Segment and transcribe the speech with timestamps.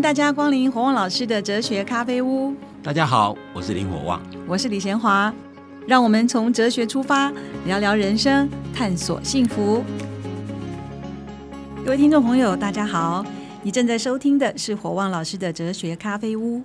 [0.00, 2.54] 迎大家光临火旺老师的哲学咖啡屋。
[2.82, 4.18] 大家好，我是林火旺，
[4.48, 5.30] 我是李贤华。
[5.86, 7.30] 让我们从哲学出发，
[7.66, 9.84] 聊聊人生，探索幸福。
[11.84, 13.22] 各位听众朋友，大家好，
[13.62, 16.62] 你正在收听的是火旺老师的哲学咖啡屋。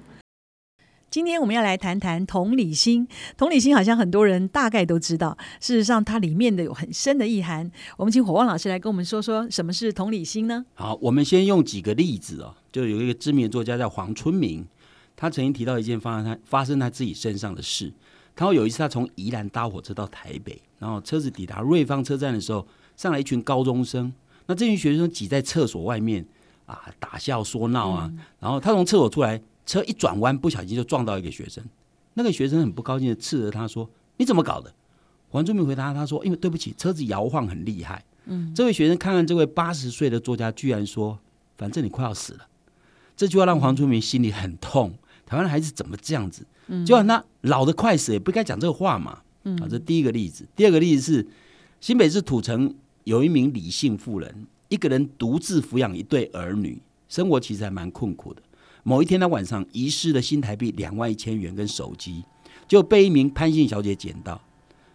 [1.11, 3.05] 今天我们要来谈谈同理心。
[3.35, 7.69] 同理心好像很多人大概都知道，事实上它里面的有很深的意涵。
[7.97, 10.65] 我们请火旺老师来跟我们说说什么是同理心呢？
[10.73, 12.55] 好，我们先用几个例子哦。
[12.75, 14.67] 就有一个知名作家叫黄春明，
[15.15, 17.89] 他曾经提到一件发生他发生他自己身上的事。
[18.35, 22.67] 他说有一次他从宜兰搭火车到台北，然后车子抵达瑞芳车站的时候，
[22.97, 24.11] 上来一群高中生。
[24.47, 26.25] 那这群学生挤在厕所外面
[26.65, 28.11] 啊，打笑说闹啊。
[28.41, 29.41] 然后他从厕所出来。
[29.67, 31.63] 车一转弯，不小心就撞到一个学生。
[32.13, 34.71] 那个学生很不高兴的斥责他说：“你怎么搞的？”
[35.31, 41.17] 黄春明回答他说：“因为对不起，车子摇晃很厉害。”嗯，这位学生看看这位八十岁的作家，居然说
[41.57, 42.45] ：“反正你快要死了。”
[43.15, 44.93] 这句话让黄春明心里很痛。
[45.25, 46.45] 台湾的孩子怎么这样子？
[46.67, 49.19] 嗯，就那老的快死也不该讲这个话嘛。
[49.43, 50.47] 嗯，啊，这第一个例子。
[50.55, 51.27] 第二个例子是
[51.79, 58.41] 新北市土城有一名李姓妇人，一个人独自抚养一对儿女，生活其实还蛮困苦的。
[58.83, 62.23] 某一天，他晚上遗失了新台币两万一千元跟手机，
[62.67, 64.39] 就被一名潘姓小姐捡到。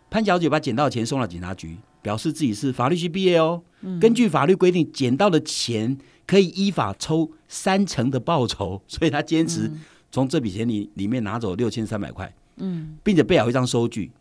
[0.08, 3.62] 潘小姐把捡到的钱送到警察局，表示自己是法律系毕业哦。
[4.00, 5.96] 根据法律规定，捡到的钱
[6.30, 9.68] 可以依法抽三成的报酬，所以他坚持
[10.12, 12.32] 从这笔钱里里面拿走六千三百块。
[12.58, 14.12] 嗯，并且备好一张收据。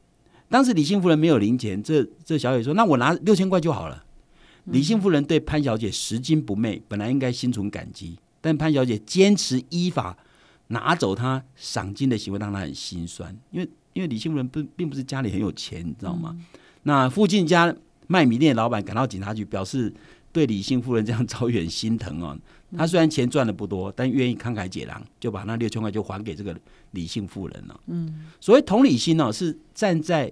[0.50, 4.04] 当时李姓夫人没有零钱，这这小姐说：“那我拿六千块就好了。”
[4.66, 8.18] 李姓夫人对潘小姐拾金不昧，本来应该心存感激。
[8.42, 10.18] 但潘小姐坚持依法
[10.70, 13.38] 拿走她赏金的行为，让她很心酸。
[13.52, 16.36] 因为因为李姓夫人不并不是家里很有钱，你知道吗？
[16.82, 17.76] 那附近家
[18.08, 19.94] 卖米店的老板赶到警察局，表示
[20.32, 22.38] 对李姓夫人这样 遭遇很心疼哦。
[22.78, 26.56] 他虽然钱赚的不多，但愿意慷慨解囊，就把那六千块就还给这个
[26.92, 27.80] 李姓妇人了。
[27.88, 30.32] 嗯，所谓同理心呢，是站在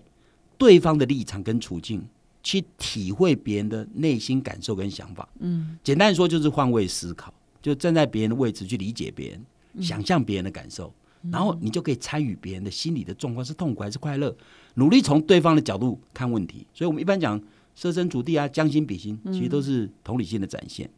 [0.57, 2.03] 对方的立场跟处境
[2.43, 5.27] 去体会别人的内心感受跟想法。
[5.39, 7.33] 嗯，简单说就是换位思考。
[7.59, 10.93] 就站在别人的位置去理解别人，想象别人的感受，
[11.31, 14.33] 然后你就可以参与别人的心理的状况是痛苦还是快乐，
[14.75, 16.65] 努力从对方的角度看问题。
[16.73, 17.41] 所以，我们一般讲
[17.77, 20.89] 设身处地啊，将心比心，其实都是同理心的展现。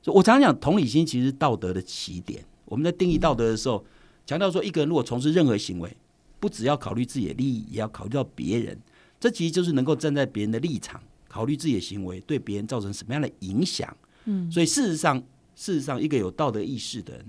[0.00, 2.42] 所以我常常讲，同理心其实道德的起点。
[2.64, 3.84] 我们在定义道德的时候，
[4.24, 5.94] 强调说，一个人如果从事任何行为，
[6.40, 8.78] 不只要考虑自己的利益，也要考虑到别人。
[9.20, 10.98] 这其实就是能够站在别人的立场，
[11.28, 13.94] 考虑自己的行为对别人造成什么样的影响。
[14.24, 15.22] 嗯，所以事实上。
[15.56, 17.24] 事实上，一个有道德意识的人，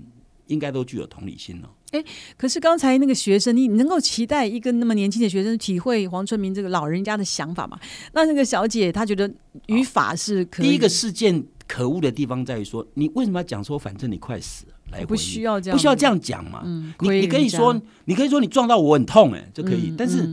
[0.48, 1.68] 应该都具有同理心哦。
[1.92, 2.04] 哎，
[2.36, 7.78] 可是刚才那个学生，你能够期待一个那么年轻的学生体会黄春明这个老人家的想法吗？
[8.12, 9.32] 那那个小姐她觉得
[9.66, 16.62] 语法是可第一个事件可恶的地方在于说，你为什么要讲说反正你快死了来不需要这样不需要这样讲嘛？
[16.64, 20.28] 嗯，你你可以说你可以说你撞到我很痛哎，就可以，但是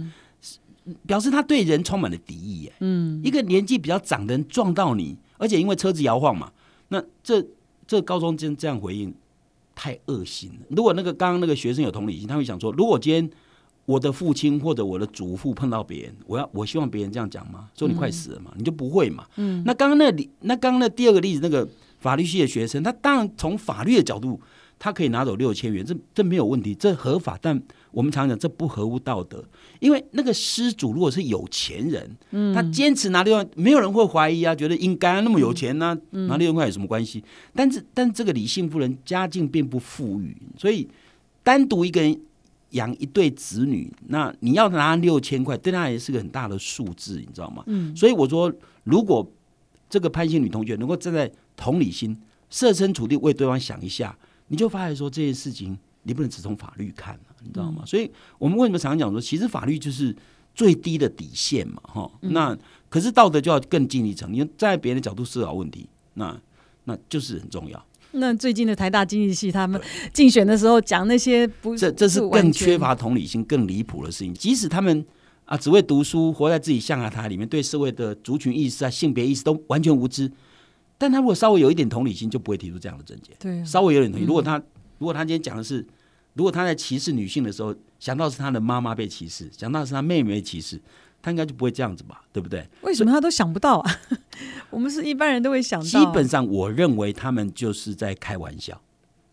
[1.06, 2.76] 表示他对人充满了敌意哎。
[2.80, 6.52] 嗯，一个年纪比较长的人撞到你，而且因为车子摇晃嘛，
[6.88, 7.46] 那这。
[7.86, 9.14] 这高中生这样回应
[9.76, 10.66] 太恶心了。
[10.70, 13.30] 如果那个刚刚那个学生有同理心，他会想说：如果今天
[13.86, 17.70] 我的父亲或者我的祖父碰到别人，我要我希望别人这样讲吗？
[17.78, 18.54] 说你快死了嘛？
[18.58, 19.26] 你就不会嘛？
[19.36, 19.62] 嗯。
[19.66, 21.68] 那刚刚那里，那刚刚那第二个例子，那个
[22.00, 24.40] 法律系的学生，他当然从法律的角度，
[24.80, 27.38] 他可以拿走六千元，这这没有问题，这合法。
[27.42, 27.62] 但
[27.94, 29.42] 我们常讲这不合乎道德，
[29.80, 37.24] 因为那个失主如果是有钱人，嗯，他坚持拿六万，没有人会怀疑啊，觉得应该那么有钱呢，拿六万块有什么关系？
[37.54, 40.90] 但是，但这个李姓夫人家境并不富裕，所以
[41.44, 42.20] 单独一个人
[42.72, 47.64] 养一对子女，那你要拿六千块，对他也是个很大的数字，你知道吗？
[47.68, 48.52] 嗯，所以我说，
[48.84, 49.32] 如果
[49.88, 54.18] 这个潘姓女同学能够站在同理心、设身处地为对方想一下，
[54.48, 55.78] 你就发现说这件事情。
[56.04, 57.84] 你不能只从法律看你知道吗？
[57.86, 60.16] 所以我们为什么常常讲说，其实法律就是
[60.56, 62.12] 最低的底线嘛，哈。
[62.22, 62.58] 那
[62.90, 66.40] 可是道德就要更进一层，因为在别人的角度思考问题，那
[66.86, 67.86] 那就是很重要。
[68.12, 69.82] 那最近的台大经济系他们
[70.14, 74.34] 竞选的时候讲那些，不这这是更缺乏同理心、更离谱的事情。
[74.34, 75.04] 即使他们
[75.46, 80.32] 啊只为读书，活在自己象牙塔里面，对社会的族群意识啊、性别意识都完全无知，
[80.98, 83.36] 但他如果稍微有一点同理心，就不会提出这样的证件。
[83.40, 84.62] 对，稍微有点同理，如果他。
[85.04, 85.86] 如果他今天讲的是，
[86.34, 90.82] 如果他在歧视女性的时候，想到是他的妈妈被歧视，想到是他妹妹被歧视，
[91.22, 92.24] 他应该就不会这样子吧？
[92.32, 92.66] 对不对？
[92.84, 94.00] 为什么他都想不到啊？
[94.72, 95.86] 我们是一般人都会想到。
[95.86, 98.82] 基本上，我认为他们就是在开玩笑，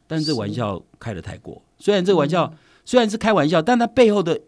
[0.09, 1.63] 但是这玩笑开的太过。
[1.79, 2.53] 虽然这个玩笑
[2.85, 4.41] 虽然是开玩笑，但他背后的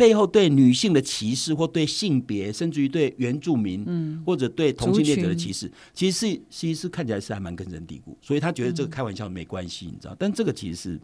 [0.00, 10.16] 背后对女性的歧视，或对性别，甚至于对原住民，嗯，或者对同性恋者的歧视，其实是其实是看起来是还蛮根深蒂固，所以他觉得这个开玩笑没关系，你知道？
[10.18, 11.00] 但这个其实是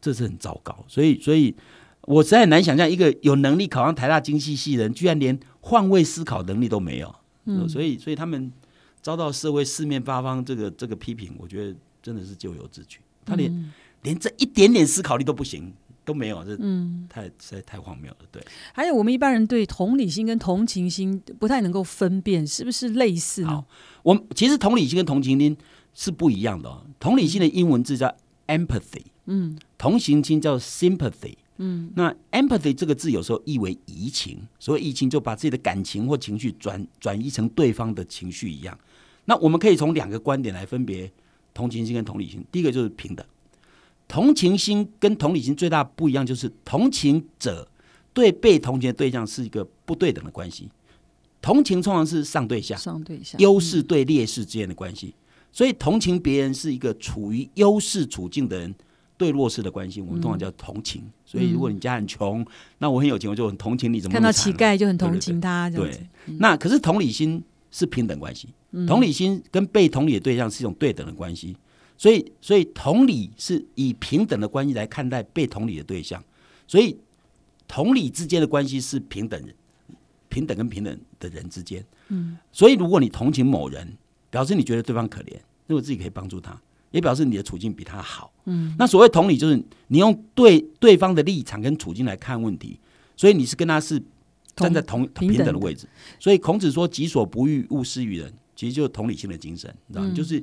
[0.00, 1.52] 这是很糟糕，所以所以
[2.02, 7.12] 我实在很难想象一个有能力考上台大经济系的人，居然连换位思考能力都没有，
[7.46, 8.52] 嗯，所以所以他们
[9.00, 13.72] 遭到社会四面八方这个这个批评，我觉得真的是咎由自取，他连、
[14.02, 15.72] 连这一点点思考力都不行。
[16.04, 18.18] 都没有，这嗯，太实在太荒谬了。
[18.30, 23.64] 对，还有我们一般人对同理心跟同情心不太能够分辨，是不是类似呢好？
[24.02, 25.56] 我们其实同理心跟同情心
[25.94, 26.84] 是不一样的、哦。
[26.98, 28.14] 同理心的英文字叫
[28.46, 31.34] empathy，嗯同情心叫 sympathy。
[31.58, 38.76] 嗯那 empathy 这个字有时候译为移情，所以移情就把自己的感情或情绪转转移成对方的情绪一样。
[39.26, 41.08] 那我们可以从两个观点来分别
[41.54, 42.44] 同情心跟同理心。
[42.50, 43.24] 第一个就是平等，
[44.12, 47.66] 同情心跟同理心最大不一样就是同情者
[48.12, 50.68] 对被同情的对象是一个不对等的关系，
[51.40, 55.14] 同情通常是上对下，上对下优势对劣势之间的关系，
[55.50, 58.74] 所以同情别人是一个处于优势处境的人
[59.16, 61.02] 对弱势的关系，我们通常叫同情。
[61.24, 62.44] 所以如果你家很穷，
[62.76, 66.06] 那我很有钱，我就很同情你，怎么看到乞丐就很同情他，对，
[66.38, 68.50] 那可是同理心是平等关系，
[68.86, 71.56] 同理心跟被同理的对象是一种对等的关系，
[72.02, 76.20] 所以所以同理是以平等的关系来看待被同理的对象，
[76.66, 76.96] 所以
[77.68, 79.54] 同理之间的关系是平等人，
[80.28, 83.96] 平等跟平等的人之间，嗯，所以如果你同情某人，
[84.30, 85.36] 表示你觉得对方可怜，
[85.68, 86.60] 那我自己可以帮助他，
[86.90, 92.80] 也表示你的处境比他好，嗯，那所谓同理就是你用对对方的立场跟处境来看问题，
[93.16, 94.02] 所以你是跟他是
[94.56, 95.34] 站在同平等的。
[95.36, 95.86] 平等的位置。
[96.18, 100.12] 所以孔子说“己所不欲，勿施于人”，其实就是同理心的精神，你知道吗？
[100.12, 100.42] 就是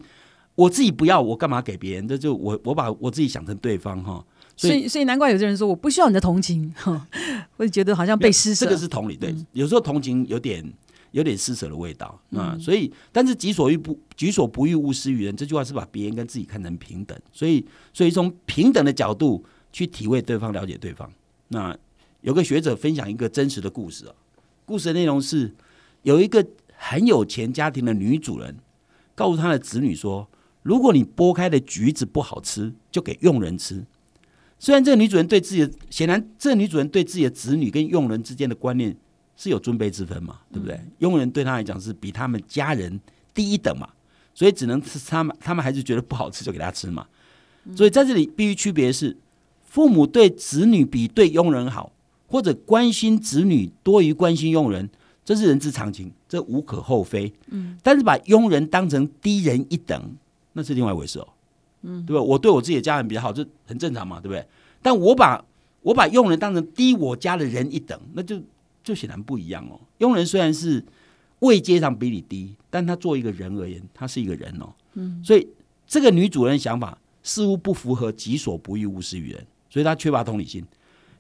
[0.60, 2.06] 我自己不要，我干嘛给别人？
[2.06, 4.26] 这就我我把我自己想成对方哈，
[4.58, 7.08] 所以所以难怪有些人说我不需要你的同情，哈，
[7.56, 8.66] 会觉得好像被施舍。
[8.66, 10.62] 这个是同理，对，有时候同情有点
[11.12, 19.42] 有点施舍的味道啊、所以，但是“己所欲不己所不欲，勿施于人”这句话是把别人跟自己看成平等，所以所以从平等的角度
[19.72, 21.10] 去体会对方，了解对方。
[21.48, 21.74] 那
[22.20, 24.14] 有个学者分享一个真实的故事啊，
[24.66, 25.56] 故事的内容是
[26.04, 26.46] 有一个
[26.76, 28.58] 很有钱家庭的女主人
[29.16, 30.28] 告诉她的子女说，
[30.62, 33.86] 如果你剥开的橘子不好吃，就给佣人吃。
[34.58, 38.96] 虽然这个女主人对自己的，显然这个女主人对自己的子女跟佣人之间的观念
[39.38, 40.80] 是有尊卑之分嘛，对不对？
[40.98, 43.00] 佣人对她来讲是比他们家人
[43.34, 43.88] 低一等嘛，
[44.34, 47.08] 所以只能吃他们，他们还是觉得不好吃就给他吃嘛。
[47.76, 49.16] 所以在这里必须区别是，
[49.66, 51.94] 父母对子女比对佣人好，
[52.28, 54.90] 或者关心子女多于关心佣人，
[55.24, 57.32] 这是人之常情，这无可厚非。
[57.48, 60.16] 嗯，但是把佣人当成低人一等，
[60.60, 61.28] 那是另外一回事哦。
[61.84, 62.22] 嗯，对吧？
[62.22, 64.46] 我对我自己的家人比较好，这很正常嘛，对不对？
[64.82, 65.42] 但我把
[65.82, 68.38] 我把佣人当成低我家的人一等，那就
[68.84, 69.80] 就显然不一样哦。
[70.00, 70.84] 佣人虽然是
[71.40, 74.74] 位阶上比你低，但他作为一个人而言，他是一个人哦。
[74.96, 75.48] 嗯，所以
[75.88, 80.64] 这个女主人的想法似乎不符合“己所不欲，勿施于人”，所以她缺乏同理心。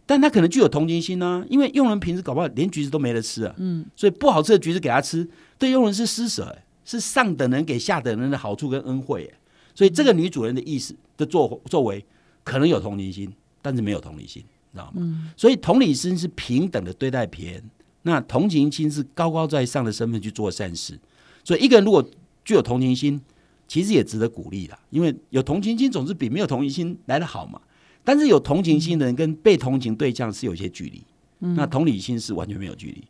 [0.05, 9.33] 但他可能具有同情心呢、因为佣人平时搞不好连橘子都没得吃啊，嗯，所以不好吃的橘子给他吃，对佣人是施舍、欸，是上等人给下等人的好处跟恩惠、欸，
[9.75, 12.03] 所以这个女主人的意思的作作为
[12.43, 13.31] 可能有同情心，
[13.61, 15.31] 但是没有同理心，你知道吗？
[15.37, 17.63] 所以同理心是平等的对待别人，
[18.01, 20.99] 那同情心是高高在上的身份去做善事。
[21.43, 22.03] 所以一个人如果
[22.43, 23.21] 具有同情心，
[23.67, 27.61] 其实也值得鼓励的，因为有同情心总是比没有同情心来得好嘛。
[28.03, 31.03] 但是有同情心的人跟被同情对象是有一些距离，
[31.37, 33.03] 那同理心是完全没有距离。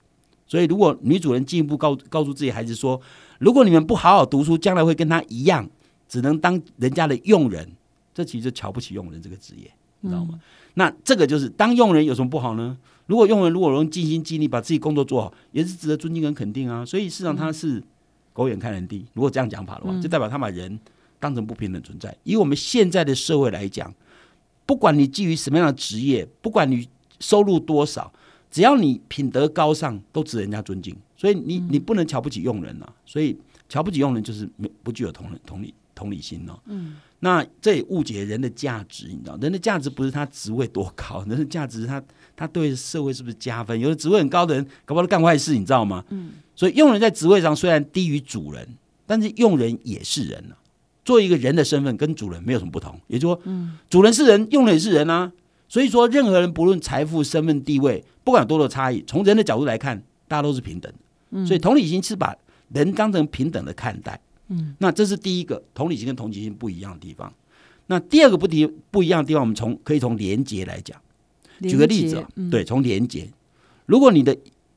[0.50, 3.00] 所以如果女主人进一步告告诉自己孩子说，
[3.38, 5.70] 如果你们不好好读书，将来会跟他一样，
[6.10, 7.72] 只能当人家的佣人，
[8.14, 10.40] 这其实就瞧不起佣人这个职业，你知道吗？
[10.74, 12.78] 那这个就是当佣人有什么不好呢？
[13.06, 16.84] 如果佣人如果能尽心尽力把自己工作做好，也是值得尊敬跟肯定啊。
[16.86, 17.82] 所以事实上他是
[18.34, 19.06] 狗眼看人低。
[19.14, 20.80] 如果这样讲法的话，就代表他把人
[21.20, 22.16] 当成不平等存在。
[22.24, 23.94] 以我们现在的社会来讲，
[24.66, 26.88] 不管你基于什么样的职业，不管你
[27.20, 28.12] 收入多少，
[28.52, 30.96] 只要你品德高尚，都值得人家尊敬。
[31.16, 32.94] 所以你你不能瞧不起佣人啊。
[33.06, 33.38] 所以
[33.68, 36.60] 瞧不起佣人就是没不具有同理同理同理心哦。
[36.66, 36.96] 嗯。
[37.20, 42.02] 那这也误解人的价值，你知道，人的价值不是他职位多高， 人的价值是他
[42.36, 43.78] 他对社会是不是加分？
[43.80, 46.04] 有的职位很高的人，搞不好都干坏事，你知道吗？
[46.10, 46.32] 嗯。
[46.56, 48.68] 所以佣人在职位上虽然低于主人，
[49.06, 50.56] 但是佣人也是人啊。
[51.06, 53.00] 做一个人的身份，跟主人没有什么不同。
[53.08, 53.54] 也就是说，
[53.90, 55.32] 主人是人，佣人也是人啊。
[55.70, 61.46] 所以说，任何人不论财富、身份、地位，不管有多少差异，从人的角度来看，大家都是平等的。
[61.46, 62.36] 所以同理心是把
[62.74, 64.20] 人当成平等的看待。
[64.48, 67.32] 嗯，那这是第一个同理心跟同情心不一样的地方。
[67.86, 71.00] 那第二个不提不一样的地方，我们从可以从连结来讲。
[71.62, 73.30] 举个例子对，从连接，
[73.86, 74.36] 如果你的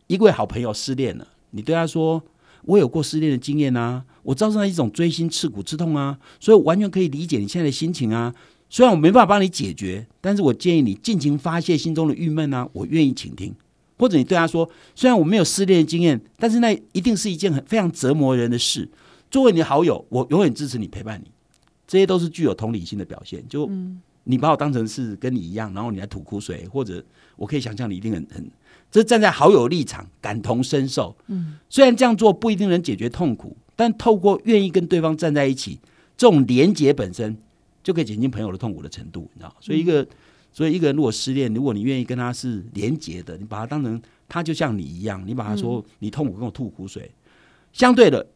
[0.08, 2.22] 一位好朋友失恋了，你对他说
[2.64, 8.34] ：“我有过失恋的经验啊，我造成了一种锥心刺骨之痛啊，所以我完全可以理解你现在的心情啊。
[8.72, 13.54] 虽然我没办法帮你解决，但是我建议你尽情发泄心中的郁闷啊，我愿意倾听。”
[13.98, 18.88] 或者你对他说：“虽然我没有失恋的经验，但是那一定是一件很非常折磨人的事。
[19.30, 21.30] 作为你的好友，我永远支持你，陪伴你。
[21.86, 23.44] 这些都是具有同理心的表现。
[23.46, 23.70] 就
[24.24, 27.04] 你把我当成是跟你一样，然后你来吐苦水，或者
[27.36, 28.50] 我可以想象你一定很很，
[28.90, 31.14] 这站在好友立场感同身受。
[31.26, 35.78] 嗯，虽然这样做不一定能解决痛苦，但透过愿意跟对方站在一起，
[36.16, 37.36] 这种连结本身
[37.82, 39.30] 就可以减轻朋友的痛苦的程度。
[39.34, 40.06] 你知道，所以一个。”
[40.54, 43.98] 所以，一个人如果失恋，如果你愿意跟他是连结的，你把他当成
[44.28, 47.10] 他就像你一样，你把他说你痛苦跟我吐苦水。
[47.72, 48.26] 相对的，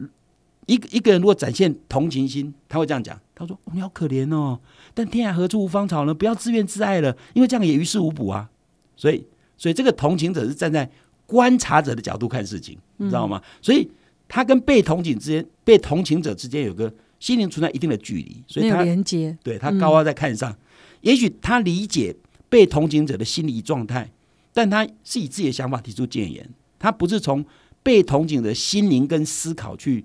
[0.65, 4.59] 一个一个人如果展现同情心，他会这样讲：他说你好可怜哦，
[4.95, 6.11] 但天涯何处无芳草呢？
[6.11, 8.49] 不要自怨自艾了，因为这样也于事无补啊。
[8.95, 9.23] 所以，
[9.55, 10.89] 所以这个同情者是站在
[11.27, 13.39] 观察者的角度看事情，你知道吗？
[13.61, 13.87] 所以
[14.27, 20.55] 他跟被同情之间、被同情者之间有个心灵存在一定的距离，所以他连接，对他高高在看上。
[21.01, 22.15] 也许他理解
[22.49, 24.09] 被同情者的心理状态，
[24.53, 27.45] 但他是以自己的想法提出建言，他不是从
[27.83, 30.03] 被同情的心灵跟思考去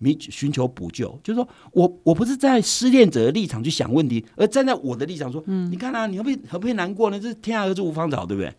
[0.00, 1.18] 寻寻求补救。
[1.22, 7.20] 就是说我我不是在失恋者的立场去想问题，而站在我的立场说，嗯，你看啊，你何必何必难过呢？
[7.20, 8.52] 这是天下何处无芳草，对不对？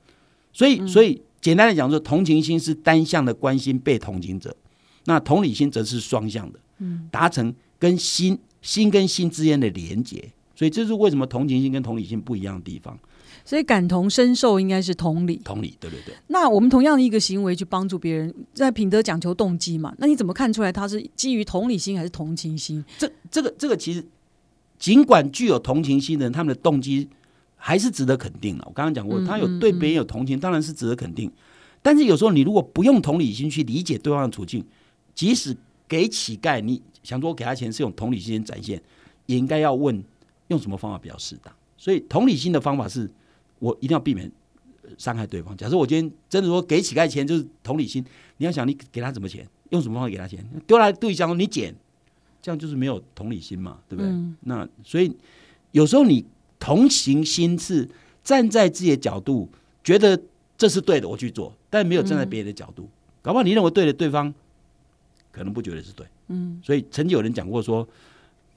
[0.54, 4.56] 所以，所以简单的讲说，同情心是单向的关心被同情者，
[5.04, 7.54] 那同理心则是双向的，嗯，达成
[7.86, 10.32] 跟心心跟心之间的连结。
[10.56, 12.98] 所以这是为什么同情心跟同理心不一样的地方。
[13.44, 16.16] 所以感同身受应该是同理，同理，对对对。
[16.28, 19.94] 那我们同样的一个行为去帮助别人，在品德讲求动机嘛？
[20.00, 22.84] 那你怎么看出来他是基于同理心还是同情心？
[22.98, 24.04] 这、这个、这个其实，
[24.80, 27.08] 尽管具有同情心的人，他们的动机
[27.56, 28.64] 还是值得肯定的。
[28.66, 31.32] 我刚刚讲过，他有对别人有同情，当然是值得肯定。
[31.84, 34.66] 但是有时候你如果不用同理心去理解对方的处境，
[35.14, 35.56] 即使
[35.88, 38.82] 给乞丐，你想说我给他钱是用同理心展现，
[39.26, 40.04] 也应该要问。
[40.50, 41.52] 用什么方法比较适当？
[41.76, 43.10] 所以同理心的方法是，
[43.58, 44.32] 我一定要避免
[44.96, 45.58] 伤害对方。
[45.58, 48.06] 假设我今天真的说给乞丐钱就是同理心，
[48.38, 51.74] 你要想你给他什么钱，用什么方法给他钱，丢来对象你捡，
[52.44, 54.14] 这样就是没有同理心嘛，对不对？
[54.42, 55.12] 那所以
[55.72, 56.24] 有时候你
[56.60, 57.90] 同情心是
[58.24, 59.50] 站在自己的角度，
[59.84, 60.22] 觉得
[60.56, 62.88] 这是对的，我去做，但没有站在别人的角度，
[63.24, 64.32] 搞不好你认为对的，对方
[65.36, 66.08] 可能不觉得是对。
[66.30, 67.88] 嗯，所以曾经有人讲过说。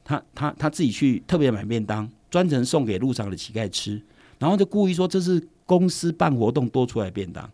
[0.05, 4.01] 他他他自己去特别买便当，专程送给路上的乞丐吃，
[4.39, 7.47] 然后就故意说这是公司办活动多出来便当，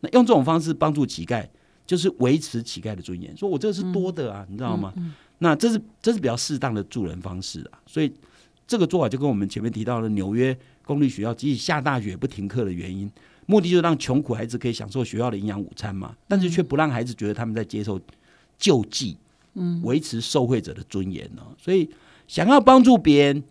[0.00, 1.46] 那用这种方式帮助乞丐，
[1.86, 3.36] 就是维持乞丐的尊严。
[3.36, 4.92] 说我这个是多的啊，你知道吗？
[5.38, 7.78] 那这是这是比较适当的助人方式啊。
[7.86, 8.12] 所以
[8.66, 13.08] 这个做法就跟我们前面提到的纽约公立学校即使下大雪不停课的原因，
[13.46, 18.00] 目的就是让穷苦孩子可以享受学校的营养午餐嘛，但是却不让孩子觉得他们在接受
[18.62, 19.18] 救济。
[19.54, 21.42] 嗯，维持受惠者的尊严呢？
[21.58, 21.86] 所以
[22.26, 23.42] 想要帮助别人，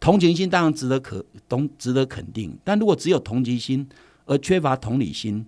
[0.00, 2.58] 同情心当然值得可同，值得肯定。
[2.64, 3.88] 但如果只有同情心
[4.24, 5.46] 而缺乏同理心，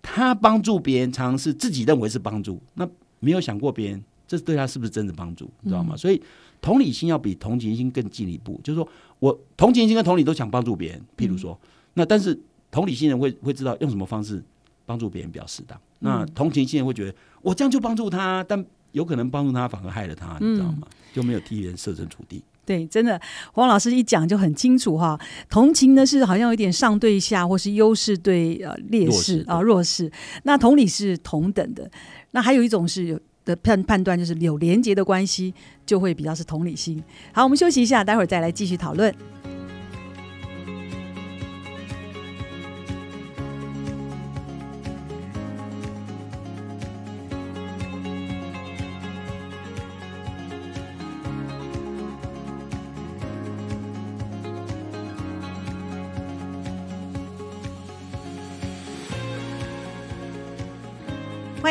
[0.00, 2.88] 他帮助别人常常是自己认为是帮助，那
[3.18, 5.96] 没有想过别人这对他是不是真的帮助，你知道吗？
[5.96, 6.22] 所以
[6.60, 8.88] 同理心要比同情心更进一步，就是说
[9.18, 11.02] 我同情心跟同理都想帮助别人。
[11.16, 11.58] 譬如说，
[11.94, 12.38] 那但是
[12.70, 14.40] 同理心人会会知道用什么方式
[14.84, 15.76] 帮助别人比较适当。
[15.98, 17.14] 那同情心人会觉得
[17.46, 20.88] 我这样就帮助他，但有可能帮助他，反而害了他，你知道吗？
[21.14, 22.42] 就没有替人设身处地。
[22.64, 23.20] 对，真的，
[23.52, 25.16] 黄老师一讲就很清楚哈。
[25.48, 30.10] 同情呢是好像有点上对下，或是优势对呃劣势啊弱势。
[30.42, 31.88] 那同理是同等的。
[32.32, 35.54] 那还有一种是有的判判断，就是有连结的关系，
[35.86, 37.00] 就会比较是同理心。
[37.32, 39.14] 好，我们休息一下，待会儿再来继续讨论。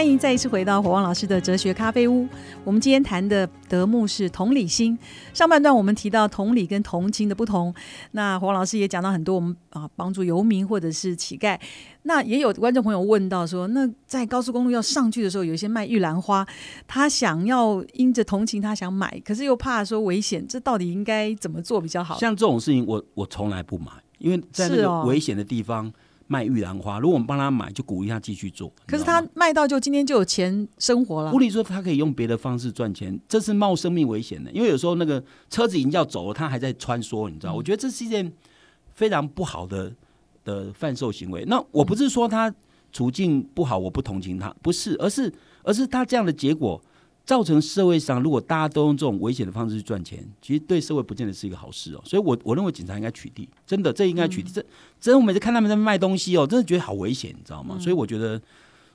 [0.05, 2.27] 欢迎再一次回到火旺老师的哲学咖啡屋。
[2.63, 4.95] 我们今天谈的德牧是同理心。
[5.33, 7.73] 上半段我们提到同理跟同情的不同。
[8.11, 11.59] 那黄老师也讲到很多，我们啊帮助游民或者是乞丐。
[12.03, 16.45] 那也有观众朋友问到说，那在高速公路要上去的时候，有一些卖玉兰花，
[16.87, 22.19] 他想要因着同情他想买，可是又怕说危险，这到底应该怎么做比较好？
[22.19, 25.91] 像这种事情，我我从来不买，因为在那个危险的地方。
[26.27, 28.71] 卖玉兰花，如果我们帮他买，就鼓励他继续做。
[28.87, 31.31] 可是他卖到就今天就有钱生活了。
[31.31, 34.51] 不理说他可以用别的方式赚钱，这是冒生命危险的。
[34.51, 37.53] 因为有时候那个车子已经要走了，他还在穿梭，你知道？
[37.53, 38.31] 我觉得这是一件
[38.93, 39.93] 非常不好的
[40.43, 41.45] 的贩售行为。
[41.45, 42.53] 那我不是说他
[42.91, 45.31] 处境不好，我不同情他，不是，而是
[45.63, 46.81] 而是他这样的结果。
[47.25, 52.01] 造成社会上，如果大家都用这种危险的方式去赚钱，其实对社会不见得是一个好事哦。
[52.05, 54.53] 所以，我我认为警察应该取缔，真的，这应该取缔。
[54.53, 54.63] 这，
[55.01, 57.79] 真我每次看他们在卖东西哦，真的觉得好危险，你知道吗？
[57.79, 58.39] 所以，我觉得，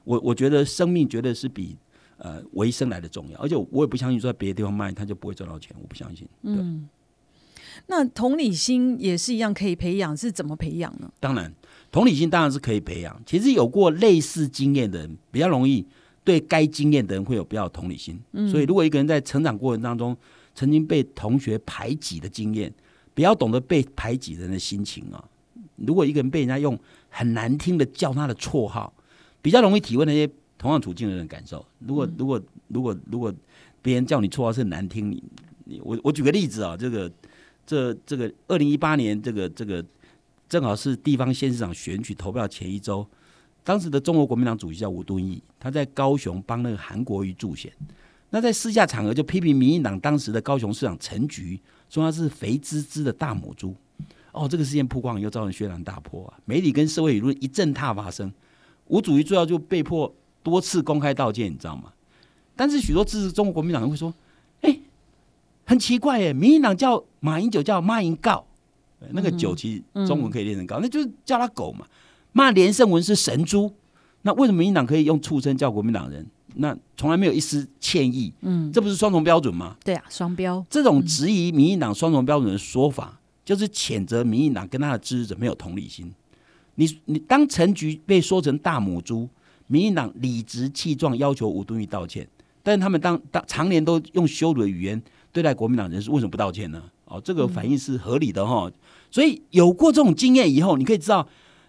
[0.04, 1.76] 我我觉得生命绝对是比
[2.18, 3.38] 呃维生来的重要。
[3.40, 6.24] 而且，我也不相信说在别的地方卖他就不会赚到钱，我不相信。
[6.42, 6.88] 嗯，
[7.88, 11.10] 那同理心也是一样可以培养，是怎么培养呢？
[11.18, 11.52] 当然，
[11.90, 13.20] 同理心当然是可以培养。
[13.26, 15.84] 其实有过类似经验的人比较容易。
[16.30, 18.16] 对该经验的人会有比较同理心，
[18.48, 20.16] 所以如果一个人在成长过程当中
[20.54, 22.72] 曾经被同学排挤的经验，
[23.14, 25.24] 比较懂得被排挤人的心情啊。
[25.74, 28.92] 如果一个人被人家用很难听的叫他的绰号，
[29.42, 31.66] 比较容易体会那些同样处境的人感受。
[31.80, 33.34] 如果如果如果如果
[33.82, 35.20] 别人叫你绰号是难听，你
[35.64, 37.10] 你我我举个例子啊，这个
[37.66, 39.84] 这这个二零一八年这个这个
[40.48, 43.04] 正好是地方县市长选举投票前一周。
[43.70, 47.72] 当时的中国国民党主席叫吴敦义，他在高雄帮那个韩国瑜助选。
[48.30, 53.72] 那在私下场合就批评民进党当时的高雄市长陈菊，说他是肥滋滋的大母猪。
[54.32, 56.34] 哦，这个事件曝光以后，造成轩然大波啊！
[56.46, 58.32] 媒体跟社会舆论一阵踏发声，
[58.86, 60.12] 吴主席最后就被迫
[60.42, 61.92] 多次公开道歉，你知道吗？
[62.56, 64.12] 但是许多支持中国国民党人会说
[64.62, 64.76] ：“哎，
[65.64, 68.44] 很奇怪耶，民进党叫马英九叫马英告，
[69.10, 71.86] 那个九其实中文可以练成告，那就是叫他狗嘛。”
[72.32, 73.72] 骂连胜文是神猪，
[74.22, 76.26] 那为什么民进党可以用畜生叫国民党人？
[76.56, 79.76] 那从来没有一丝歉意，嗯，这不是双重标准吗？
[79.84, 80.64] 对啊，双标。
[80.68, 86.12] 这种质疑民进党双重标准的说法，就是谴责民进党跟他的支持者没有同理心。
[86.74, 89.28] 你你当陈菊被说成大母猪，
[89.68, 92.26] 民进党理直气壮要求吴敦义道歉，
[92.64, 96.82] 但是他们当当常年都用羞辱的语言对待国民党人士，为什么不道歉呢？
[97.04, 98.68] 哦，这个反应是合理的哈。
[99.08, 101.28] 所以有过这种经验以后，你可以知道，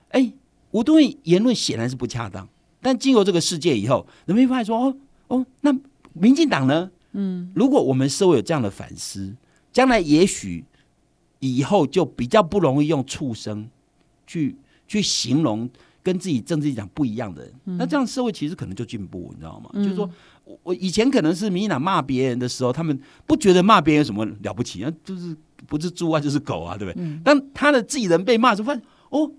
[0.10, 0.34] 哎。
[0.72, 2.48] 吴敦义言论显然是不恰当，
[2.82, 5.74] 但经过这个世界以后，人们发现说：“哦哦，那
[6.14, 6.90] 民进党呢？
[7.14, 9.36] 嗯，如果我们社会有这样的反思，
[9.74, 10.64] 将来也许
[11.40, 13.70] 以后就比较不容易用畜生
[14.26, 14.56] 去
[14.88, 15.70] 去形容
[16.02, 17.54] 跟自己政治立场不一样的人。
[17.78, 19.70] 那这样社会其实可能就进步，你知道吗？
[19.74, 20.10] 就是说，
[20.64, 25.36] 我以前可能是民进党骂别人的时候，他们不觉得骂别人有什么了不起，那就是
[25.68, 27.20] 不是猪啊，就是狗啊，对不对？
[27.24, 29.30] 当他的自己人被骂时候，发现哦，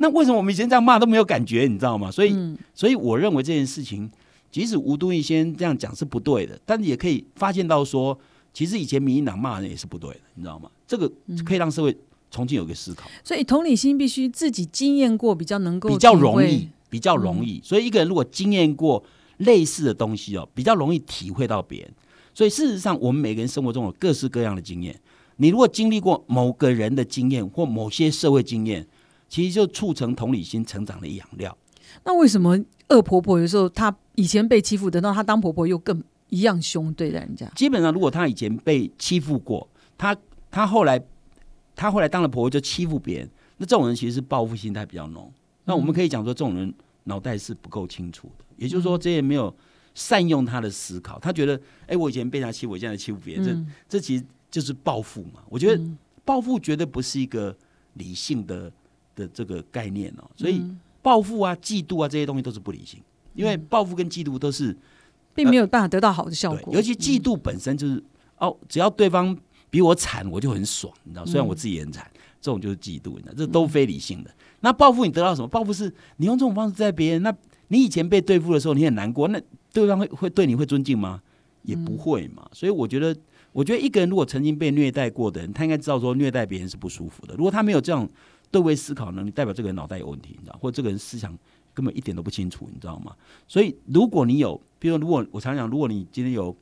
[0.00, 0.10] 那。
[0.10, 1.68] 为什么我们以前这样骂都没有感觉？
[1.68, 2.10] 你知道吗？
[2.10, 2.34] 所以，
[2.74, 4.10] 所以我认为这件事情，
[4.50, 8.18] 即使吴敦义先这样讲是不对的，但是也可以发现到说，
[8.52, 10.68] 其实以前民进党骂人也是不对的，你知道吗？
[10.86, 11.10] 这个
[11.46, 11.96] 可以让社会
[12.30, 13.08] 重新有个思考。
[13.22, 17.60] 所以同理心必须自己经验过，比较能够比较容易，比较容易。
[17.62, 19.02] 所以一个人如果经验过
[19.36, 21.90] 类似的东西哦，比较容易体会到别人。
[22.34, 24.98] 所以事实上，我们每个人生活中有各式各样的经验。
[25.36, 28.86] 你如果经历过某个人的经验或某些社会经验，
[29.30, 31.56] 其实就促成同理心成长的养料。
[32.04, 37.46] 那为什么恶婆婆有时候她以前被欺负，等到她当婆婆又更一样凶对待人家？
[37.54, 39.66] 基本上，如果她以前被欺负过，
[39.96, 40.14] 她
[40.50, 41.00] 她后来
[41.74, 45.32] 她后来当了婆婆就欺负别人，那这种人其实是报复心态比较浓。
[45.64, 49.54] 那我们可以讲说，这种人脑袋是不够清楚的，也就是说，这也没有
[49.94, 51.18] 善用他的思考。
[51.20, 53.44] 他觉得，哎，我以前被他欺负，我现在欺负别人，
[53.88, 55.42] 这这其实就是报复嘛。
[55.48, 55.82] 我觉得
[56.24, 57.56] 报复绝对不是一个
[57.94, 58.72] 理性的。
[59.14, 60.62] 的这个概念哦，所以
[61.02, 63.00] 报复啊、嫉妒啊这些东西都是不理性，
[63.34, 64.76] 因为报复跟嫉妒都是
[65.34, 66.74] 并没有办法得到好的效果。
[66.74, 68.02] 尤其嫉妒本身就是
[68.38, 69.36] 哦，只要对方
[69.70, 71.24] 比我惨，我就很爽，你知道？
[71.24, 73.32] 虽然我自己也很惨，这种就是嫉妒，你知道？
[73.36, 74.30] 这都非理性的。
[74.60, 75.48] 那报复你得到什么？
[75.48, 77.34] 报复是你用这种方式在别人，那
[77.68, 79.40] 你以前被对付的时候，你很难过，那
[79.72, 81.22] 对方会会对你会尊敬吗？
[81.62, 82.46] 也不会嘛。
[82.52, 83.16] 所以我觉得，
[83.52, 87.34] 我觉得一个人如果曾经被虐待过的人，他应该知道说虐待别人是不舒服的。
[87.36, 88.06] 如果他没有这样。
[88.50, 91.36] 对位思考能力代表这个人脑袋有问题，你知道，或者这个人思想
[91.72, 93.14] 根本一点都不清楚，你知道吗？
[93.46, 96.54] 所以如果你有，比如说如果我常讲，如果你今天有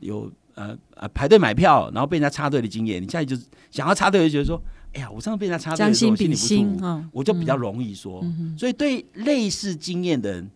[0.00, 8.22] 有呃呃排队买票，然后被人家插队的经验，你现在就是想要插队，就觉得说，哎呀，我上次被人家插队的时候，心里不舒服，我就比较容易说。
[8.58, 10.50] 所以对类似经验的人，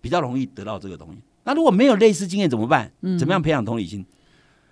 [0.00, 1.18] 比较容易得到这个东西。
[1.44, 2.90] 那如果没有类似经验怎么办？
[3.18, 4.04] 怎么样培养同理心？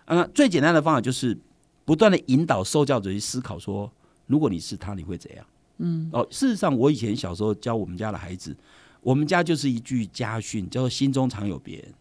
[0.06, 1.38] 啊，最简单的方法就是
[1.84, 3.90] 不断的引导受教者去思考说，
[4.26, 5.44] 如果你是他，你会怎样？
[5.84, 8.56] 嗯，哦，事实上，我以前小时候教我们家的孩子，
[9.00, 11.92] 我们家就是一句家训，叫做“心中常有别人”。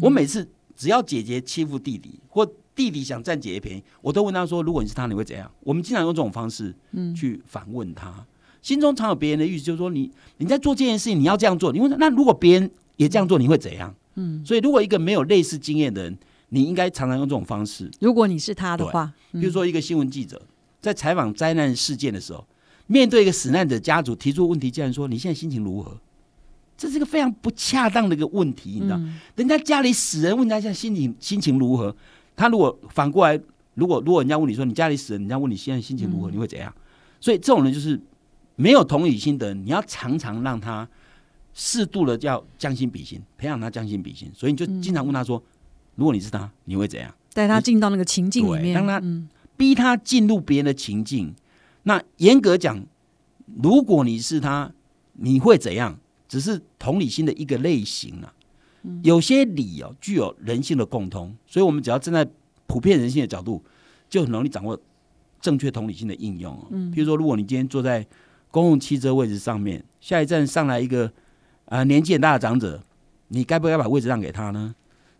[0.00, 8.24] 我每次只要姐姐欺负弟弟，或弟弟想占姐姐便宜，我都问他说：“如果你是他，你会怎样？”我们经常用这种方式，嗯，去反问他。
[8.62, 11.70] 心中常有别人的意思，就是说，你你在做这件事情，你要这样做。
[11.72, 13.94] 你问那如果别人也这样做，你会怎样？
[14.14, 16.18] 嗯，所以如果一个没有类似经验的人，
[16.48, 17.90] 你应该常常用这种方式。
[18.00, 20.40] 如果你是他的话，比如说一个新闻记者
[20.80, 22.42] 在采访灾难事件的时候。
[22.86, 25.96] 面对一个死难者家族提出问题，竟然说：“你现在心情如何？”
[26.78, 28.96] 这是一个非常不恰当的一个问题，你知道？
[28.98, 31.94] 嗯人家家里死人，问人家现在心情心情如何？
[32.36, 33.40] 他如果反过来，
[33.74, 36.72] 如果如果人家问你说你家里死人，人家问你现在心情如何，嗯你会怎样？
[37.18, 37.98] 所以这种人就是
[38.56, 40.86] 没有同理心的人，你要常常让他
[41.54, 44.30] 适度的叫将心比心，培养他将心比心。
[44.34, 45.42] 所以你就经常问他说，
[45.94, 47.12] 如果你是他，你会怎样？
[47.32, 51.34] 带他进到那个情境里面，对让他嗯逼他进入别人的情境。
[51.88, 52.84] 那严格讲，
[53.62, 54.72] 如果你是他，
[55.12, 55.96] 你会怎样？
[56.28, 58.34] 只是同理心的一个类型啊。
[59.04, 62.28] 有些理哦具有人性的共通，所以我们只要站在
[62.66, 63.62] 普遍人性的角度，
[64.08, 64.76] 就很容易掌握
[65.40, 66.66] 正确同理心的应用哦。
[66.92, 68.04] 譬如说，如果你今天坐在
[68.50, 71.06] 公共汽车位置上面，下一站上来一个
[71.66, 72.82] 啊、呃年纪很大的长者，
[73.28, 74.74] 你该不该把位置让给他呢？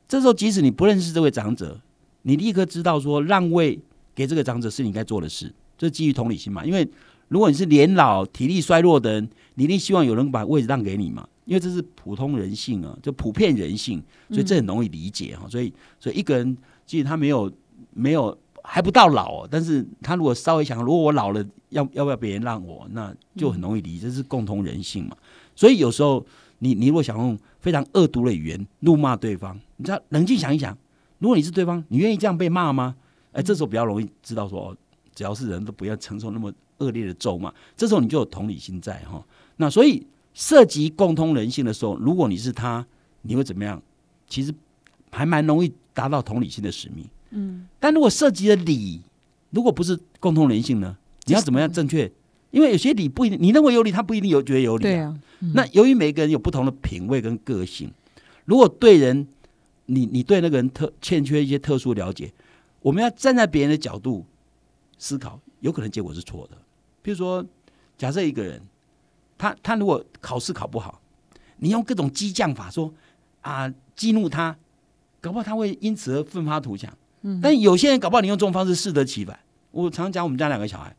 [0.08, 1.80] 这时候，即使你不认识这位长者，
[2.22, 3.78] 你立刻知道说让位
[4.16, 6.64] 给这个长者是你该做的事，这是基于同理心嘛？
[6.64, 6.88] 因为
[7.28, 11.26] 如果你是年老、体力衰弱的人，你一定希望有人把位置让给你嘛？
[11.44, 15.46] 因为这是普通人性啊，就普遍人性，所以这很容易理解哈。
[15.48, 17.50] 所以，所以一个人即使他没有
[17.92, 25.16] 没有还不到老、哦，但是他如果稍微想，如果我老了，要要不要别人让我，那就很容易理解，这是共同人性嘛。
[25.54, 26.24] 所以有时候
[26.58, 30.76] 你你如果想用非常恶毒的语言怒骂对方，你知道冷静想一想，
[31.18, 32.96] 如果你是对方，你愿意这样被骂吗？
[33.32, 34.76] 哎，这时候比较容易知道说，哦，
[35.16, 39.24] 只要是人都不要承受那么恶劣的咒骂，这时候你就有同理心在哈。
[39.56, 42.86] 那所以涉及共通人性的时候，如果你是他，
[43.22, 43.82] 你会怎么样？
[44.28, 44.54] 其实
[45.10, 47.04] 还蛮容易达到同理心的使命。
[47.30, 49.00] 嗯，但如果涉及了理，
[49.50, 50.96] 如果不是共通人性呢？
[51.24, 52.12] 你要怎么样正确？
[52.50, 55.18] 因为有些理不一定，你认为有理，他不一定有觉得有理、对啊，
[55.54, 57.90] 那由于每个人有不同的品味跟个性，
[58.44, 59.26] 如果对人，
[59.86, 62.32] 你你对那个人特欠缺一些特殊了解，
[62.80, 64.24] 我们要站在别人的角度
[64.98, 66.56] 思考，有可能结果是错的。
[67.02, 67.44] 比如说，
[67.96, 68.60] 假设一个人，
[69.38, 71.00] 他他如果考试考不好，
[71.58, 72.92] 你用各种激将法说
[73.40, 74.56] 啊激怒他，
[75.20, 76.92] 搞不好他会因此而奋发图强。
[77.22, 79.38] 嗯，但有些人搞不好你用这种方式适得其反。
[79.70, 80.94] 我常常讲我们家两个小孩，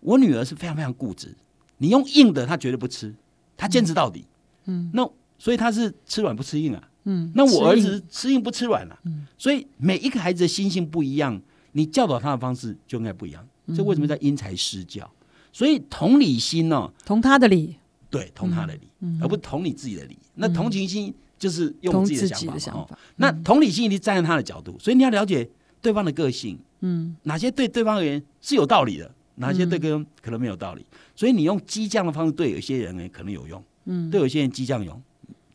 [0.00, 1.34] 我女儿是非常非常固执，
[1.78, 3.14] 你用硬的她绝对不吃，
[3.56, 4.24] 她坚持到底。
[4.66, 5.08] 嗯，那
[5.38, 6.88] 所以她是吃软不吃硬啊。
[7.04, 8.98] 嗯，那我儿子吃硬不吃软啊。
[9.04, 11.40] 嗯，所以每一个孩子的心性不一样，
[11.76, 13.46] 你教导他的方式就应该不一样。
[13.76, 15.08] 这为什么叫因材施教？
[15.52, 17.76] 所以同理心呢、同他的理，
[18.08, 18.88] 对，同他的理，
[19.20, 20.16] 而不是同你自己的理。
[20.36, 22.80] 那同情心就是用自己的想法。
[22.80, 25.46] 哦那同理心一定站在他的角度，所以你要了解
[25.82, 30.86] 对方的个性，嗯，哪些对对方而言是有道理的，哪些对跟可能没有道理。
[31.14, 35.02] 所以你用激将的方式对有些人呢可能有用，嗯，对有些人激将用，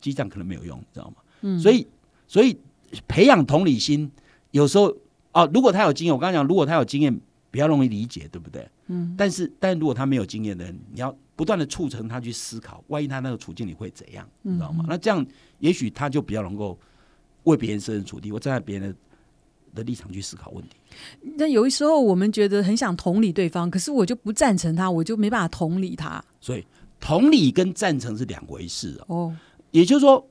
[0.00, 1.16] 激将可能没有用，你知道吗？
[1.40, 1.86] 嗯，所以
[2.28, 2.56] 所以
[3.08, 4.10] 培养同理心，
[4.50, 4.94] 有时候
[5.32, 8.66] 哦，如果他有经验，我刚刚讲，如果他有经验，比较容易理解，对不对？
[8.86, 14.84] 嗯，但是但如果他没有经验的人，你要不断的促成他去思考，万一他那个处境你会怎样，你知道吗？
[14.88, 15.24] 那这样
[15.58, 16.78] 也许他就比较能够
[17.44, 18.96] 为别人设身处地，我站在别人的
[19.74, 20.76] 的立场去思考问题。
[21.36, 26.22] 那有的时候我们觉得很想同理对方，可是我就不赞成他，我就没办法同理他。
[26.40, 26.64] 所以
[27.00, 29.16] 同理跟赞成是两回事哦。
[29.16, 29.36] 哦，
[29.70, 30.26] 也就是说，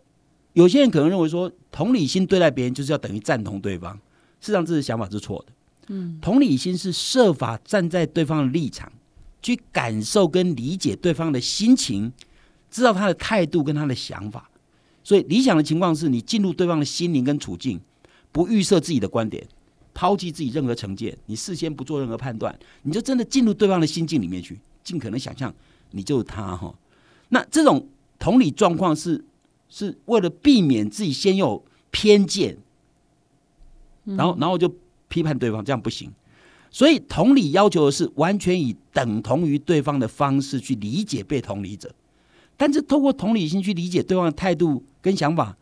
[0.53, 3.99] 有些人可能认为说，同理心对待别人就是要等于赞同对方，
[4.41, 5.53] 事实上这个想法是错的。
[5.87, 8.91] 嗯，同理心是设法站在对方的立场，
[9.41, 12.11] 去感受跟理解对方的心情，
[12.69, 14.49] 知道他的态度跟他的想法。
[15.03, 17.79] 所以理想的情况是你进入对方的心灵跟处境，
[18.31, 19.45] 不预设自己的观点，
[19.93, 25.53] 抛弃自己任何成见，你事先不做任何判断，你就真的进入对方的心境里面去，尽可能想象
[25.89, 26.73] 你就是他哈。
[27.29, 27.87] 那这种
[28.19, 29.25] 同理状况是
[29.69, 32.55] 是为了避免自己先有偏见，
[34.17, 34.73] 然后然后就
[35.07, 36.11] 批判对方，这样不行。
[36.69, 41.93] 所以同理要求的是完全以等同于对方的方式去理解被同理者，
[42.55, 45.57] 但是透过同理心去理解对方的态度跟想法，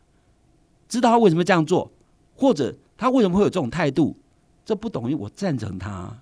[0.88, 1.92] 知道他为什么这样做，
[2.36, 4.16] 或者他为什么会有这种态度，
[4.64, 6.22] 这不等于我赞成他。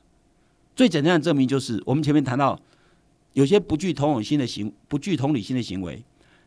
[0.74, 2.58] 最简单的证明就是我们前面谈到，
[3.34, 6.02] 有些不具同理心的行不具同理心的行为，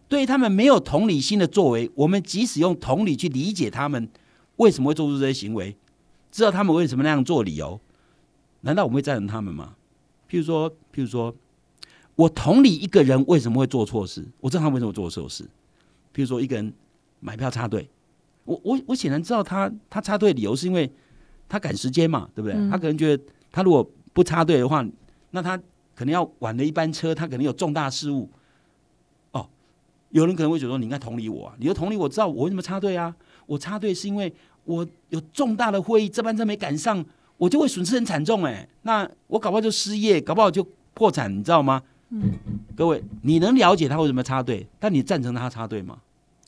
[0.09, 4.09] 对于他们没有同理心的作为，我们即使用同理去理解他们
[4.61, 5.75] 为什么会做出这些行为，
[6.31, 7.81] 知道他们为什么那样做理由，
[8.61, 9.75] 难道我们会赞成他们吗？
[10.29, 11.35] 譬如说，譬如说，
[12.15, 15.45] 我同理一个人为什么会做错事，我知道他为什么做错事。
[16.15, 16.73] 譬如说，一个人
[17.21, 17.89] 买票插队，
[18.45, 20.93] 我我我显然知道他他插队理由是因为
[21.49, 22.55] 他赶时间嘛，对不对？
[22.69, 24.87] 他可能觉得他如果不插队的话，
[25.31, 25.57] 那他
[25.95, 28.29] 可能要晚了一班车，他可能有重大事务。
[29.33, 29.49] 哦，
[30.11, 33.17] 有人可能会觉得说，你应该同理我啊，你要同理我知道我为什么插队啊？
[33.47, 34.33] 我插队是因为
[34.65, 37.05] 我有重大的会议，这班车没赶上，
[37.37, 41.83] 我就会损失很惨重哎、那我搞不好就失业，搞不好就破产，你知道吗？
[42.11, 42.33] 嗯，
[42.75, 45.99] 各位，你能了解他为什么插队，但你赞成他插队吗？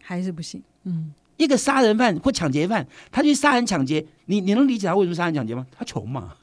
[0.03, 0.63] 还是不行。
[0.85, 5.67] 嗯，一个杀人犯或抢劫犯，他去杀人抢劫，你你能理解他为什么杀人抢劫吗？
[5.71, 6.35] 他穷嘛。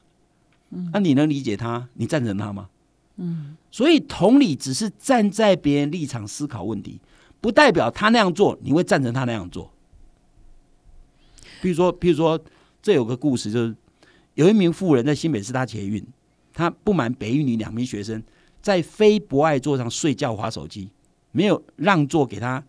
[0.70, 1.88] 嗯，那你能理解他？
[1.94, 2.68] 你赞成他吗？
[3.16, 6.98] 嗯，所以同理只是站在别人立场思考问题，
[7.40, 9.70] 不代表他那样做你会赞成他那样做。
[11.60, 12.38] 比如说，比如说，
[12.82, 13.76] 这有个故事，就是
[14.34, 16.04] 有一名妇人在新北市大捷运，
[16.52, 18.22] 她不满北一女两名学生
[18.62, 20.90] 在非博爱座上睡觉、划手机，
[21.32, 22.62] 没有让座给他，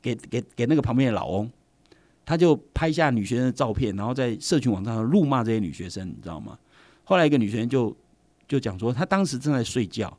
[0.00, 1.50] 给给给那个旁边的老翁，
[2.24, 6.58] 他就拍下女学生的照片，然后在社群网站上辱骂这些女学生，你知道吗？
[7.04, 7.94] 后来一个女学生就
[8.46, 10.16] 就讲说，她当时正在睡觉，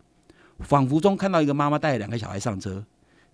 [0.60, 2.84] 仿佛中看到一个妈妈带着两个小孩上车，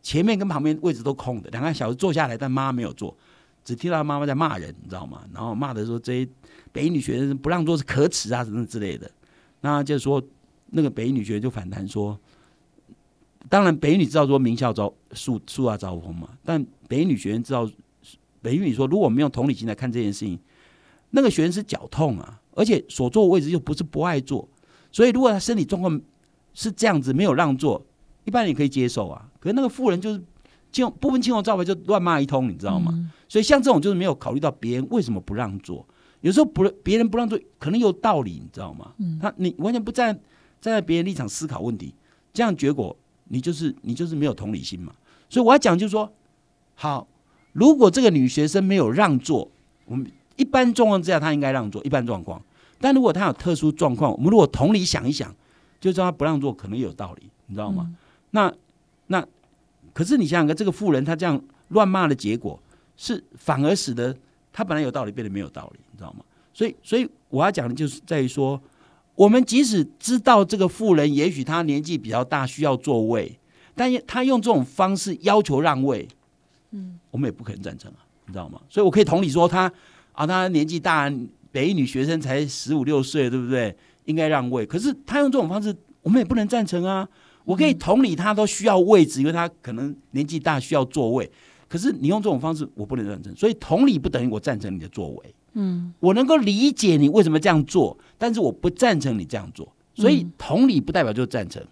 [0.02, 3.16] 前面跟旁边位置都空的，两个小孩坐下来，但妈没有坐。
[3.64, 5.24] 只听到妈妈在骂人，你知道吗？
[5.34, 6.30] 然后骂的说这些
[6.72, 9.10] 北女学生不让座是可耻啊，什么之类的。
[9.62, 10.22] 那就是说
[10.68, 12.18] 那个北女学生就反弹说，
[13.48, 17.70] 当然北女知道说名校招树树大招风嘛，但北女学生知道
[18.42, 20.40] 北女说，如果我们用同理心来看这件事情，
[21.12, 24.48] 那个学生是脚痛啊，而且所坐位置又不是不爱坐，
[24.92, 26.02] 所以如果他身体状况
[26.54, 27.86] 是这样子没有让座，
[28.26, 29.30] 一般人可以接受啊。
[29.40, 30.22] 可是那个妇人就是
[30.72, 32.94] 青不分青红皂白就乱骂一通，你知道吗？
[33.28, 35.86] 所以像这种就是没有考虑到别人为什么不让座，
[36.22, 38.92] 有时候不别人不让座可能有道理，你知道吗？
[38.98, 40.14] 嗯他你完全不站
[40.62, 41.94] 站在别人立场思考问题，
[42.34, 44.94] 这样结果你就是你就是没有同理心嘛。
[45.30, 46.12] 所以我要讲就是说，
[46.76, 47.08] 好，
[47.54, 49.50] 如果这个女学生没有让座，
[49.86, 52.42] 我们一般状况之下她应该让座，一般状况。
[52.80, 55.36] 但如果她有特殊状况，我们如果同理想一想，
[55.80, 57.94] 就知道她不让座可能有道理，你知道吗？
[58.32, 58.54] 那那
[60.00, 62.58] 可是你想想看，这个妇人她这样乱骂的结果。
[63.02, 64.14] 是反而使得
[64.52, 66.26] 他本来有道理变得没有道理，你知道吗？
[66.54, 68.62] 所以，所以我要讲的就是在于说，
[69.16, 73.40] 我们即使知道这个富人也许他年纪比较大，需要座位，
[73.74, 76.06] 但他用这种方式要求让位，
[76.72, 78.60] 嗯，我们也不可能赞成啊，你知道吗？
[78.70, 79.72] 所以我可以同理说他
[80.12, 81.10] 啊，他年纪大，
[81.54, 83.74] 北一女学生才十五六岁，对不对？
[84.04, 87.08] 应该让位，可是他用这种方式，我们也不能赞成啊。
[87.50, 91.28] 我可以同理他都需要位置，因为他可能年纪大，需要座位。
[91.68, 93.36] 可是你用这种方式，我不能赞成。
[93.36, 95.36] 所以同理不等于我赞成你的作为。
[95.54, 99.68] 嗯，我能够理解你为什么这样做，但是我不赞成你这样做。
[99.96, 101.66] 所以同理不代表就赞成。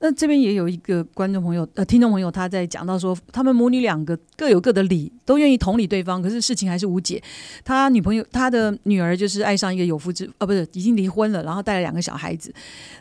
[0.00, 7.22] 那这边也有一个观众朋友呃，听众朋友他在讲到说，他们母女两个各有各的理，都愿意同理对方，可是事情还是无解。
[7.64, 12.52] 他女朋友他的女儿就是爱上一个有夫之呃，不是已经离婚了，然后带了两个小孩子。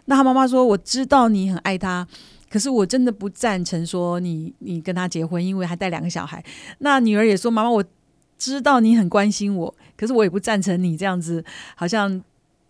[0.06, 2.08] 那他妈妈说：“我知道你很爱他。”
[2.52, 6.44] 可是我真的不赞成说你你跟他结婚，因为还带两个小孩。
[6.80, 7.82] 那女儿也说：“妈妈，我
[8.38, 11.44] 知道你很关心我，可是我也不赞成你这样子，
[11.76, 12.22] 好像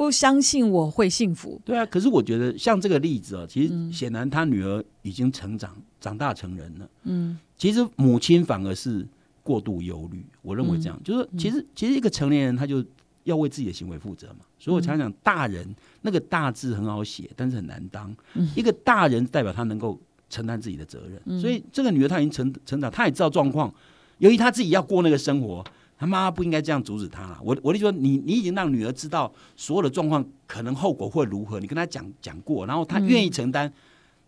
[0.01, 6.89] 不相信我会幸福。”对啊，可是我觉得像这个例子啊，其实显然他女儿已经成长长大成人了。
[7.03, 9.07] 嗯，其实母亲反而是
[9.43, 10.25] 过度忧虑。
[10.41, 12.83] 我认为这样，就是其实其实一个成年人他就。
[13.25, 14.39] 要为自己的行为负责嘛？
[14.57, 15.63] 所以我常常讲，大人
[16.01, 18.11] 那个大字很好写，但是很难当。
[18.55, 19.95] 一个大人代表他能够
[20.27, 21.39] 承担自己的责任。
[21.39, 23.71] 所以这个女儿她已经成成长，她也知道状况。
[24.17, 25.63] 由于她自己要过那个生活，
[26.01, 27.37] 她妈妈不应该这样阻止他了。
[27.43, 33.71] 我我就说，你你已经让女儿知道所有的状况可能后果会如何，你跟她讲讲过，然后她愿意承担，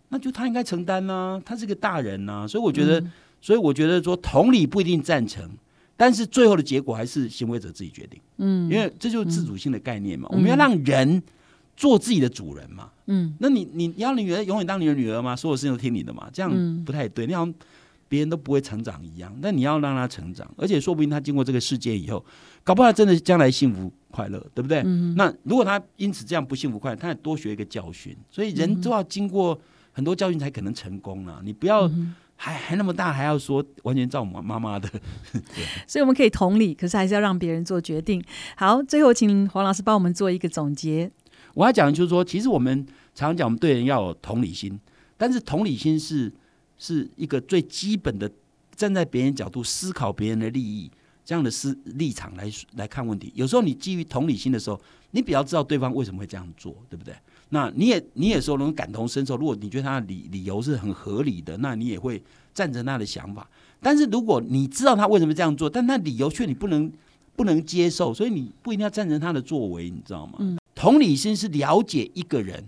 [0.10, 1.42] 那就她应该承担呢。
[1.44, 3.04] 她是个大人呢，所以我觉得，
[3.42, 5.50] 所以我觉得说同理不一定赞成。
[5.98, 10.30] 但是最后的结果还是行为者自己决定，嗯，因为这就是自主性的概念嘛。
[10.32, 11.24] 我们要让人
[11.76, 15.36] 做自己的主人嘛，嗯，那你你要你女儿永远当你的女儿吗？
[15.36, 16.30] 所有事情都听你的嘛？
[16.32, 17.54] 这样不太对，你好像
[18.14, 19.36] 别人都不会成长一样。
[19.42, 22.24] 那你要让他成长，而且说不定他经过这个世界以后，
[22.64, 24.84] 搞不好真的将来幸福快乐，对不对？
[25.16, 28.16] 那如果他因此这样不幸福快乐，他也多学一个教训。
[28.30, 29.60] 所以人都要经过
[29.92, 31.42] 很多教训才可能成功啊！
[31.44, 31.90] 你不要。
[32.36, 34.90] 还还那么大，还要说完全照妈妈妈的，
[35.88, 38.22] 所以我们可以同理，可是还是要让别人做决定。
[38.58, 41.10] 好，最后请黄老师帮我们做一个总结。
[41.54, 44.78] 我要讲的就是说，其实我们常常讲，我们对人要有同理心，
[45.16, 46.34] 但是同理心是
[46.78, 48.30] 是一个最基本的，
[48.76, 50.90] 站在别人角度思考别人的利益
[51.26, 53.32] 这样的思立场来来看问题。
[53.36, 54.80] 有时候你基于同理心的时候，
[55.12, 57.14] 你比较知道对方为什么会这样做，对不对？
[57.50, 62.22] 那你也你也说能感同身受，如果你觉得他的理理由是很合理的，那你也会
[62.54, 63.48] 赞成他的想法。
[63.80, 66.92] 但是如果你知道他为什么这样做，但他理由却你不能
[67.36, 70.58] 不能接受，所以你不一定要赞成他的作为，你知道吗？
[70.74, 72.64] 同理心是了解一个人，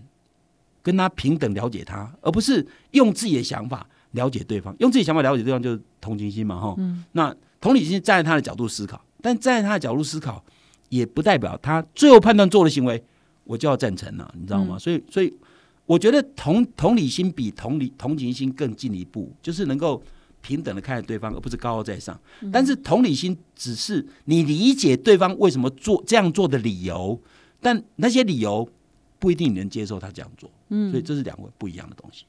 [0.83, 4.75] 跟他平等了解他，而不是用自己的想法了解对方。
[4.79, 6.75] 用自己想法了解对方就是同情心嘛，哈。
[7.11, 10.43] 那同理心站在他的角度思考，但站在他的角度思考，
[10.89, 13.03] 也不代表他最后判断做的行为。
[13.47, 14.75] 我就要赞成了，你知道吗？
[14.79, 15.31] 所以，所以
[15.85, 20.01] 我觉得同同理心比同理同情心更进一步，就是能够
[20.41, 22.19] 平等的看待对方，而不是高高在上。
[22.51, 27.21] 但是同理心只是你理解对方为什么做这样做的理由，
[27.61, 28.67] 但那些理由
[29.19, 30.49] 不一定你能接受他这样做。
[30.69, 32.25] 嗯，所以这是两个不一样的东西。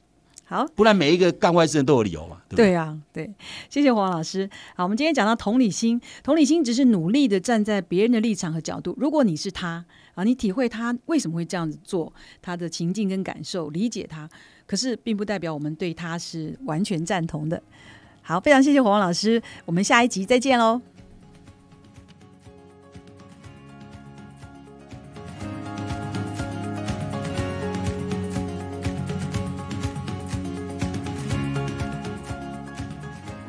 [0.48, 2.66] 好，不然每一个干坏事人都有理由嘛，对不对？
[2.66, 3.28] 对啊，对，
[3.68, 4.48] 谢谢黄老师。
[4.76, 8.94] 好，我们今天讲到同理心，同理心只是努力的站在别人的立场和角度。
[8.96, 14.28] 如果你是他啊，你体会他为什么会这样子做，他的情境跟感受，理解他，
[14.68, 17.60] 可是并不代表我们对他是完全赞同的。
[18.22, 20.80] 好，非常谢谢黄老师，我们下一集再见喽。